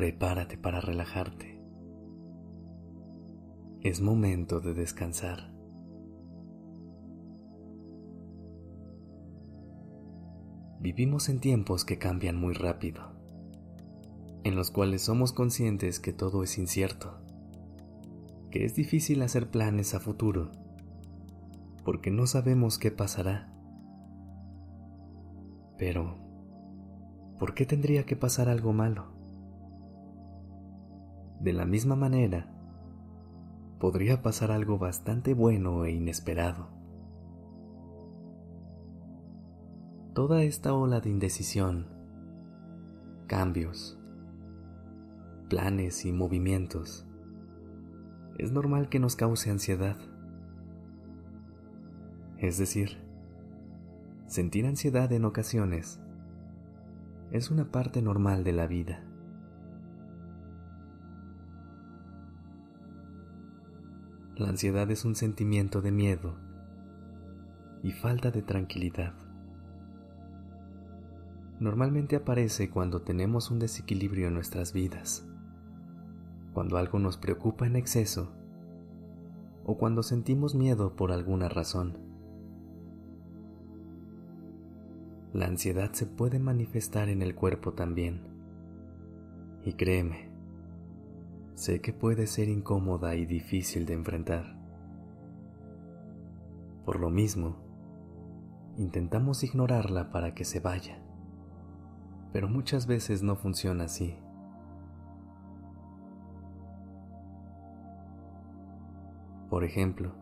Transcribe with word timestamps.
Prepárate 0.00 0.56
para 0.56 0.80
relajarte. 0.80 1.60
Es 3.82 4.00
momento 4.00 4.60
de 4.60 4.72
descansar. 4.72 5.52
Vivimos 10.80 11.28
en 11.28 11.38
tiempos 11.38 11.84
que 11.84 11.98
cambian 11.98 12.36
muy 12.36 12.54
rápido, 12.54 13.12
en 14.42 14.56
los 14.56 14.70
cuales 14.70 15.02
somos 15.02 15.34
conscientes 15.34 16.00
que 16.00 16.14
todo 16.14 16.44
es 16.44 16.56
incierto, 16.56 17.20
que 18.50 18.64
es 18.64 18.74
difícil 18.74 19.20
hacer 19.20 19.50
planes 19.50 19.92
a 19.92 20.00
futuro, 20.00 20.50
porque 21.84 22.10
no 22.10 22.26
sabemos 22.26 22.78
qué 22.78 22.90
pasará. 22.90 23.52
Pero, 25.76 26.16
¿por 27.38 27.52
qué 27.52 27.66
tendría 27.66 28.06
que 28.06 28.16
pasar 28.16 28.48
algo 28.48 28.72
malo? 28.72 29.19
De 31.40 31.52
la 31.52 31.64
misma 31.64 31.96
manera, 31.96 32.52
podría 33.78 34.22
pasar 34.22 34.52
algo 34.52 34.78
bastante 34.78 35.34
bueno 35.34 35.84
e 35.84 35.92
inesperado. 35.92 36.80
toda 40.20 40.42
esta 40.42 40.74
ola 40.74 41.00
de 41.00 41.08
indecisión, 41.08 41.86
cambios, 43.26 43.98
planes 45.48 46.04
y 46.04 46.12
movimientos, 46.12 47.06
es 48.36 48.50
normal 48.50 48.88
que 48.88 48.98
nos 48.98 49.16
cause 49.16 49.50
ansiedad. 49.50 49.96
Es 52.38 52.58
decir, 52.58 52.98
sentir 54.26 54.66
ansiedad 54.66 55.12
en 55.12 55.24
ocasiones 55.24 56.00
es 57.30 57.50
una 57.50 57.70
parte 57.70 58.02
normal 58.02 58.42
de 58.42 58.52
la 58.52 58.66
vida. 58.66 59.09
La 64.40 64.48
ansiedad 64.48 64.90
es 64.90 65.04
un 65.04 65.16
sentimiento 65.16 65.82
de 65.82 65.92
miedo 65.92 66.34
y 67.82 67.92
falta 67.92 68.30
de 68.30 68.40
tranquilidad 68.40 69.12
normalmente 71.58 72.16
aparece 72.16 72.70
cuando 72.70 73.02
tenemos 73.02 73.50
un 73.50 73.58
desequilibrio 73.58 74.28
en 74.28 74.34
nuestras 74.34 74.72
vidas, 74.72 75.28
cuando 76.54 76.78
algo 76.78 76.98
nos 76.98 77.18
preocupa 77.18 77.66
en 77.66 77.76
exceso 77.76 78.32
o 79.66 79.76
cuando 79.76 80.02
sentimos 80.02 80.54
miedo 80.54 80.96
por 80.96 81.12
alguna 81.12 81.50
razón. 81.50 81.98
La 85.34 85.48
ansiedad 85.48 85.92
se 85.92 86.06
puede 86.06 86.38
manifestar 86.38 87.10
en 87.10 87.20
el 87.20 87.34
cuerpo 87.34 87.74
también. 87.74 88.22
Y 89.66 89.74
créeme, 89.74 90.29
sé 91.60 91.80
que 91.80 91.92
puede 91.92 92.26
ser 92.26 92.48
incómoda 92.48 93.14
y 93.14 93.26
difícil 93.26 93.86
de 93.86 93.94
enfrentar. 93.94 94.56
Por 96.84 96.98
lo 96.98 97.10
mismo, 97.10 97.56
intentamos 98.76 99.44
ignorarla 99.44 100.10
para 100.10 100.34
que 100.34 100.44
se 100.44 100.60
vaya 100.60 101.04
pero 102.32 102.48
muchas 102.48 102.86
veces 102.86 103.22
no 103.22 103.36
funciona 103.36 103.84
así. 103.84 104.16
Por 109.48 109.64
ejemplo, 109.64 110.14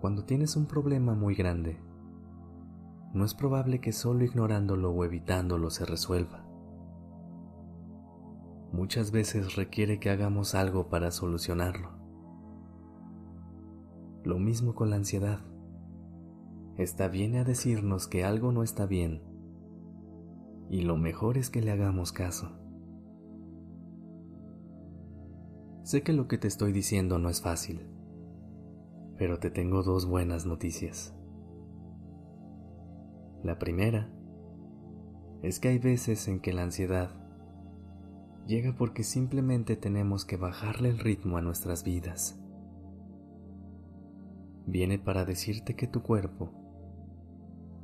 cuando 0.00 0.24
tienes 0.24 0.56
un 0.56 0.66
problema 0.66 1.14
muy 1.14 1.34
grande, 1.34 1.80
no 3.14 3.24
es 3.24 3.32
probable 3.32 3.80
que 3.80 3.92
solo 3.92 4.24
ignorándolo 4.24 4.90
o 4.90 5.04
evitándolo 5.04 5.70
se 5.70 5.86
resuelva. 5.86 6.43
Muchas 8.74 9.12
veces 9.12 9.54
requiere 9.54 10.00
que 10.00 10.10
hagamos 10.10 10.56
algo 10.56 10.88
para 10.88 11.12
solucionarlo. 11.12 11.90
Lo 14.24 14.40
mismo 14.40 14.74
con 14.74 14.90
la 14.90 14.96
ansiedad. 14.96 15.38
Esta 16.76 17.06
viene 17.06 17.38
a 17.38 17.44
decirnos 17.44 18.08
que 18.08 18.24
algo 18.24 18.50
no 18.50 18.64
está 18.64 18.84
bien 18.84 19.22
y 20.68 20.82
lo 20.82 20.96
mejor 20.96 21.38
es 21.38 21.50
que 21.50 21.62
le 21.62 21.70
hagamos 21.70 22.10
caso. 22.10 22.50
Sé 25.84 26.02
que 26.02 26.12
lo 26.12 26.26
que 26.26 26.38
te 26.38 26.48
estoy 26.48 26.72
diciendo 26.72 27.20
no 27.20 27.28
es 27.28 27.42
fácil, 27.42 27.88
pero 29.16 29.38
te 29.38 29.52
tengo 29.52 29.84
dos 29.84 30.04
buenas 30.04 30.46
noticias. 30.46 31.16
La 33.44 33.56
primera 33.60 34.12
es 35.42 35.60
que 35.60 35.68
hay 35.68 35.78
veces 35.78 36.26
en 36.26 36.40
que 36.40 36.52
la 36.52 36.64
ansiedad 36.64 37.23
llega 38.46 38.74
porque 38.76 39.02
simplemente 39.02 39.76
tenemos 39.76 40.24
que 40.24 40.36
bajarle 40.36 40.90
el 40.90 40.98
ritmo 40.98 41.36
a 41.36 41.42
nuestras 41.42 41.84
vidas. 41.84 42.38
Viene 44.66 44.98
para 44.98 45.24
decirte 45.24 45.76
que 45.76 45.86
tu 45.86 46.02
cuerpo 46.02 46.52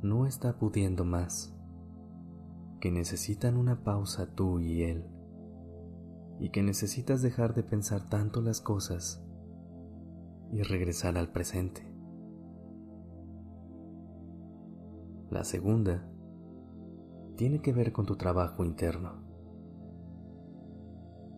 no 0.01 0.25
está 0.25 0.57
pudiendo 0.57 1.05
más 1.05 1.55
que 2.81 2.91
necesitan 2.91 3.57
una 3.57 3.83
pausa 3.83 4.33
tú 4.33 4.59
y 4.59 4.81
él, 4.81 5.05
y 6.39 6.49
que 6.49 6.63
necesitas 6.63 7.21
dejar 7.21 7.53
de 7.53 7.61
pensar 7.61 8.09
tanto 8.09 8.41
las 8.41 8.59
cosas 8.59 9.23
y 10.51 10.63
regresar 10.63 11.17
al 11.17 11.31
presente. 11.31 11.87
La 15.29 15.43
segunda 15.43 16.09
tiene 17.37 17.61
que 17.61 17.71
ver 17.71 17.93
con 17.93 18.05
tu 18.05 18.17
trabajo 18.17 18.65
interno. 18.65 19.20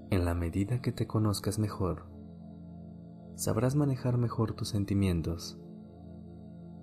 En 0.09 0.25
la 0.25 0.33
medida 0.33 0.81
que 0.81 0.91
te 0.91 1.07
conozcas 1.07 1.59
mejor, 1.59 2.05
sabrás 3.35 3.75
manejar 3.75 4.17
mejor 4.17 4.53
tus 4.53 4.69
sentimientos 4.69 5.59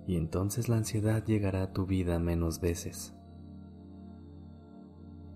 y 0.07 0.17
entonces 0.17 0.67
la 0.67 0.77
ansiedad 0.77 1.23
llegará 1.25 1.63
a 1.63 1.73
tu 1.73 1.85
vida 1.85 2.19
menos 2.19 2.59
veces 2.59 3.15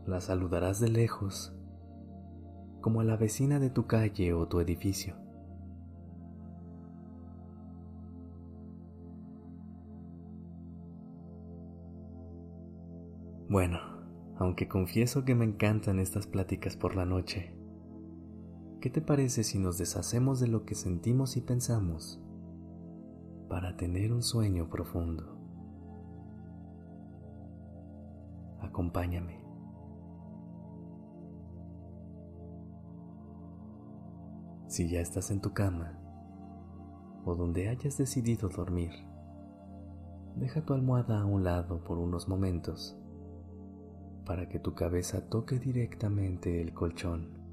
la 0.06 0.22
saludarás 0.22 0.80
de 0.80 0.90
lejos, 0.90 1.58
como 2.82 3.02
a 3.02 3.04
la 3.04 3.18
vecina 3.18 3.60
de 3.60 3.72
tu 3.72 3.88
calle 3.88 4.34
o 4.34 4.48
tu 4.48 4.60
edificio. 4.60 5.16
Bueno, 13.50 13.80
aunque 14.38 14.68
confieso 14.68 15.26
que 15.26 15.34
me 15.34 15.46
encantan 15.46 16.00
estas 16.00 16.28
pláticas 16.28 16.78
por 16.78 16.96
la 16.96 17.06
noche, 17.06 17.56
¿qué 18.86 18.92
te 18.92 19.02
parece 19.02 19.44
si 19.44 19.58
nos 19.58 19.80
deshacemos 19.80 20.40
de 20.40 20.48
lo 20.48 20.64
que 20.64 20.76
sentimos 20.76 21.38
y 21.38 21.42
pensamos 21.42 22.22
para 23.50 23.76
tener 23.78 24.14
un 24.14 24.22
sueño 24.22 24.70
profundo? 24.70 25.40
Acompáñame. 28.62 29.44
Si 34.68 34.88
ya 34.88 35.02
estás 35.02 35.32
en 35.32 35.42
tu 35.42 35.52
cama 35.52 36.00
o 37.26 37.34
donde 37.34 37.70
hayas 37.70 37.98
decidido 37.98 38.50
dormir, 38.50 38.92
deja 40.36 40.64
tu 40.64 40.76
almohada 40.76 41.22
a 41.22 41.26
un 41.26 41.44
lado 41.44 41.84
por 41.84 41.98
unos 41.98 42.28
momentos 42.28 42.96
para 44.28 44.48
que 44.48 44.60
tu 44.60 44.76
cabeza 44.76 45.28
toque 45.28 45.58
directamente 45.58 46.62
el 46.62 46.76
colchón. 46.76 47.45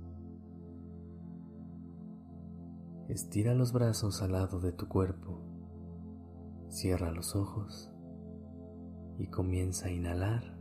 Estira 3.12 3.52
los 3.52 3.74
brazos 3.74 4.22
al 4.22 4.32
lado 4.32 4.58
de 4.58 4.72
tu 4.72 4.88
cuerpo, 4.88 5.38
cierra 6.70 7.10
los 7.10 7.36
ojos 7.36 7.92
y 9.18 9.26
comienza 9.26 9.88
a 9.88 9.90
inhalar 9.90 10.58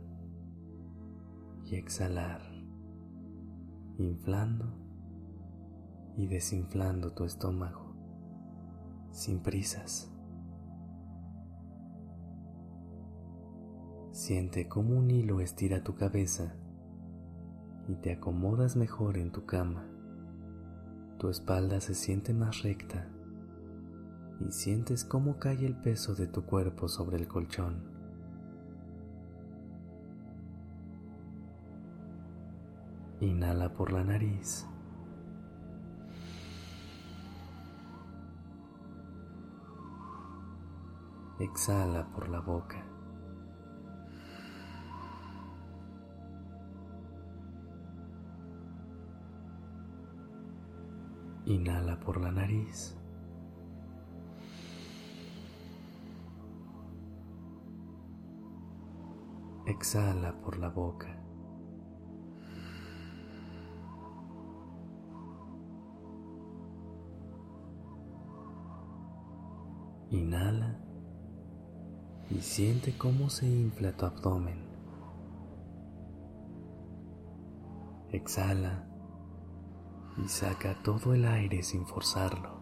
y 1.64 1.76
exhalar, 1.76 2.42
inflando 3.96 4.66
y 6.14 6.26
desinflando 6.26 7.14
tu 7.14 7.24
estómago 7.24 7.96
sin 9.12 9.42
prisas. 9.42 10.12
Siente 14.10 14.68
como 14.68 14.98
un 14.98 15.10
hilo 15.10 15.40
estira 15.40 15.82
tu 15.82 15.94
cabeza 15.94 16.54
y 17.88 17.94
te 17.94 18.12
acomodas 18.12 18.76
mejor 18.76 19.16
en 19.16 19.32
tu 19.32 19.46
cama. 19.46 19.91
Tu 21.22 21.28
espalda 21.28 21.80
se 21.80 21.94
siente 21.94 22.34
más 22.34 22.62
recta 22.62 23.06
y 24.40 24.50
sientes 24.50 25.04
cómo 25.04 25.38
cae 25.38 25.64
el 25.64 25.76
peso 25.76 26.16
de 26.16 26.26
tu 26.26 26.44
cuerpo 26.44 26.88
sobre 26.88 27.16
el 27.16 27.28
colchón. 27.28 27.80
Inhala 33.20 33.72
por 33.72 33.92
la 33.92 34.02
nariz. 34.02 34.66
Exhala 41.38 42.10
por 42.10 42.30
la 42.30 42.40
boca. 42.40 42.84
Inhala 51.52 52.00
por 52.00 52.18
la 52.18 52.32
nariz. 52.32 52.96
Exhala 59.66 60.32
por 60.40 60.56
la 60.56 60.70
boca. 60.70 61.14
Inhala 70.10 70.78
y 72.30 72.40
siente 72.40 72.96
cómo 72.96 73.28
se 73.28 73.46
infla 73.46 73.92
tu 73.92 74.06
abdomen. 74.06 74.64
Exhala 78.10 78.91
y 80.18 80.28
saca 80.28 80.74
todo 80.82 81.14
el 81.14 81.24
aire 81.24 81.62
sin 81.62 81.86
forzarlo. 81.86 82.60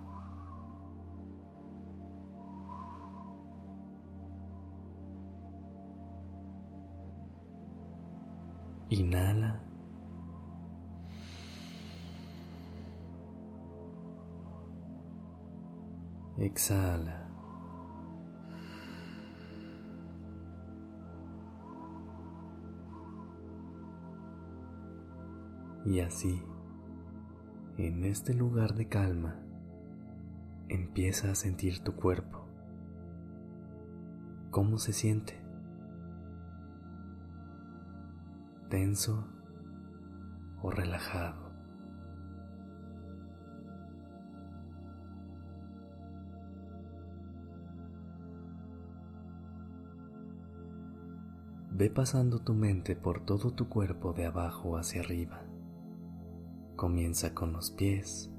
Inhala. 8.91 9.61
Exhala. 16.39 17.29
Y 25.85 26.01
así, 26.01 26.43
en 27.87 28.05
este 28.05 28.35
lugar 28.35 28.75
de 28.75 28.89
calma, 28.89 29.37
empieza 30.69 31.31
a 31.31 31.35
sentir 31.35 31.83
tu 31.83 31.97
cuerpo. 31.97 32.47
¿Cómo 34.51 34.77
se 34.77 34.93
siente? 34.93 35.41
¿Tenso 38.69 39.27
o 40.61 40.71
relajado? 40.71 41.51
Ve 51.73 51.89
pasando 51.89 52.41
tu 52.41 52.53
mente 52.53 52.95
por 52.95 53.25
todo 53.25 53.53
tu 53.53 53.71
cuerpo 53.71 54.13
de 54.13 54.27
abajo 54.27 54.77
hacia 54.77 55.01
arriba. 55.01 55.50
Comienza 56.81 57.35
con 57.35 57.53
los 57.53 57.71
pies, 57.73 58.33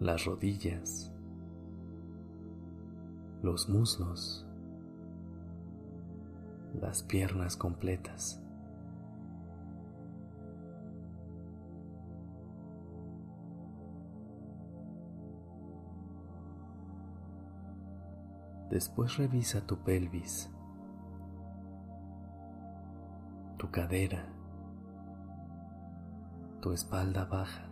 las 0.00 0.24
rodillas, 0.24 1.12
los 3.42 3.68
muslos, 3.68 4.46
las 6.80 7.02
piernas 7.02 7.58
completas. 7.58 8.42
Después 18.70 19.18
revisa 19.18 19.60
tu 19.66 19.76
pelvis, 19.76 20.50
tu 23.58 23.70
cadera, 23.70 24.35
tu 26.66 26.72
espalda 26.72 27.24
baja. 27.26 27.70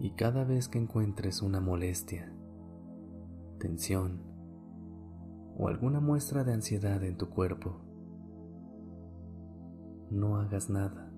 Y 0.00 0.10
cada 0.16 0.44
vez 0.44 0.68
que 0.68 0.78
encuentres 0.78 1.40
una 1.40 1.62
molestia, 1.62 2.30
tensión 3.58 4.22
o 5.56 5.68
alguna 5.68 6.00
muestra 6.00 6.44
de 6.44 6.52
ansiedad 6.52 7.02
en 7.02 7.16
tu 7.16 7.30
cuerpo, 7.30 7.80
no 10.10 10.36
hagas 10.36 10.68
nada, 10.68 11.10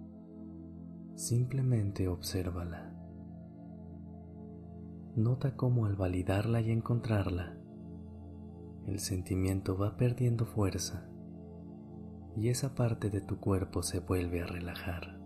simplemente 1.17 2.07
obsérvala. 2.07 3.00
Nota 5.17 5.57
cómo 5.57 5.87
al 5.87 5.97
validarla 5.97 6.61
y 6.61 6.71
encontrarla, 6.71 7.57
el 8.87 9.01
sentimiento 9.01 9.77
va 9.77 9.97
perdiendo 9.97 10.47
fuerza 10.47 11.11
y 12.37 12.49
esa 12.49 12.77
parte 12.77 13.11
de 13.11 13.21
tu 13.21 13.41
cuerpo 13.41 13.83
se 13.83 13.99
vuelve 13.99 14.41
a 14.41 14.47
relajar. 14.47 15.19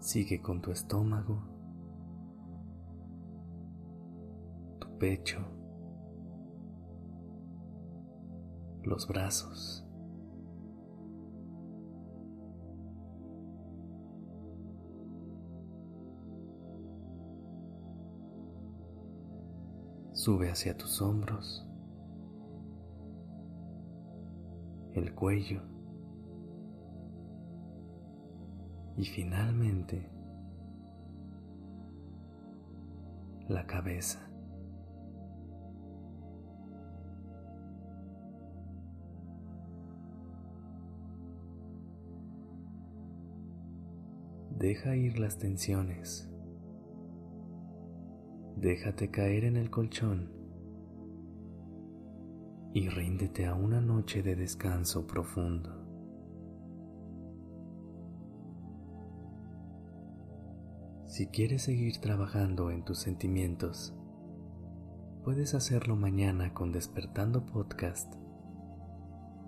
Sigue 0.00 0.42
con 0.42 0.60
tu 0.60 0.72
estómago, 0.72 1.44
tu 4.80 4.98
pecho, 4.98 5.59
los 8.90 9.06
brazos. 9.06 9.86
Sube 20.12 20.50
hacia 20.50 20.76
tus 20.76 21.00
hombros, 21.00 21.66
el 24.92 25.14
cuello 25.14 25.62
y 28.96 29.04
finalmente 29.04 30.10
la 33.48 33.66
cabeza. 33.66 34.29
Deja 44.60 44.94
ir 44.94 45.18
las 45.18 45.38
tensiones. 45.38 46.30
Déjate 48.58 49.10
caer 49.10 49.44
en 49.44 49.56
el 49.56 49.70
colchón 49.70 50.30
y 52.74 52.90
ríndete 52.90 53.46
a 53.46 53.54
una 53.54 53.80
noche 53.80 54.22
de 54.22 54.36
descanso 54.36 55.06
profundo. 55.06 55.70
Si 61.06 61.28
quieres 61.28 61.62
seguir 61.62 61.96
trabajando 62.02 62.70
en 62.70 62.84
tus 62.84 62.98
sentimientos, 62.98 63.96
puedes 65.24 65.54
hacerlo 65.54 65.96
mañana 65.96 66.52
con 66.52 66.70
Despertando 66.70 67.46
Podcast 67.46 68.12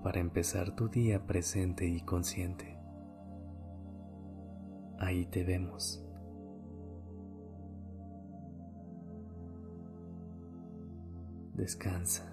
para 0.02 0.20
empezar 0.20 0.74
tu 0.74 0.88
día 0.88 1.26
presente 1.26 1.86
y 1.86 2.00
consciente. 2.00 2.71
Ahí 5.02 5.26
te 5.26 5.42
vemos. 5.42 6.00
Descansa. 11.54 12.31